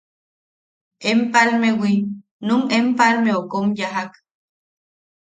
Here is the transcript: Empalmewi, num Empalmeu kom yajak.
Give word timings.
Empalmewi, 1.13 1.93
num 2.47 2.61
Empalmeu 2.79 3.41
kom 3.51 3.65
yajak. 3.79 4.11